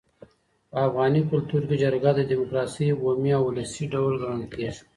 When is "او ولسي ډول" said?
3.37-4.13